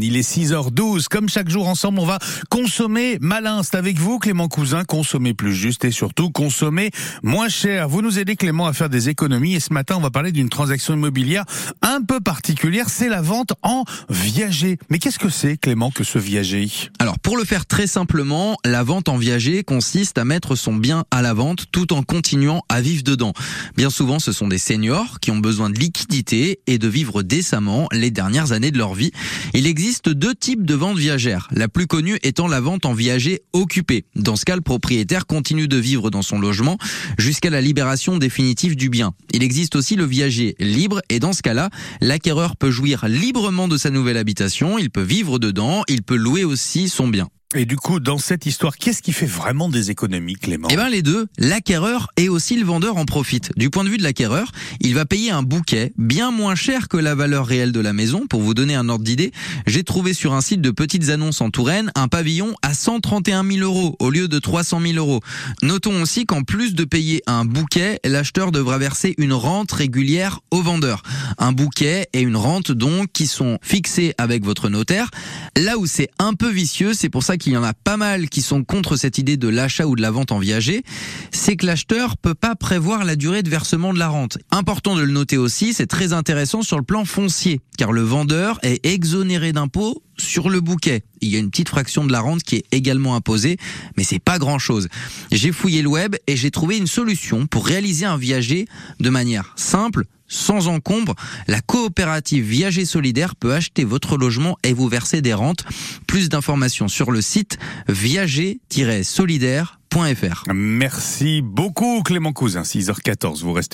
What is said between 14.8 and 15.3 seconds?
Mais qu'est-ce que